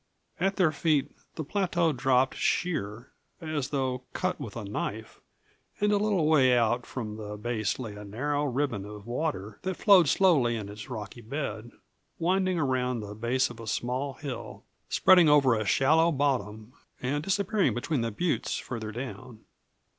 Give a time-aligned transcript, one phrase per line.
[0.39, 5.21] At their feet the plateau dropped sheer, as though cut with a knife,
[5.79, 9.77] and a little way out from the base lay a narrow ribbon of water that
[9.77, 11.69] flowed slowly in its rocky bed,
[12.17, 17.75] winding around the base of a small hill, spreading over a shallow bottom, and disappearing
[17.75, 19.41] between the buttes farther down.